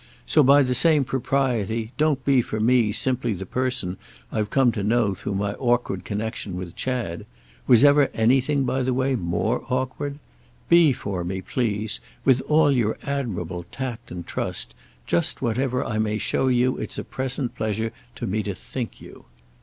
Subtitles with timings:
[0.25, 3.97] So, by the same propriety, don't be for me simply the person
[4.31, 9.15] I've come to know through my awkward connexion with Chad—was ever anything, by the way,
[9.15, 10.17] more awkward?
[10.69, 14.73] Be for me, please, with all your admirable tact and trust,
[15.05, 19.25] just whatever I may show you it's a present pleasure to me to think you."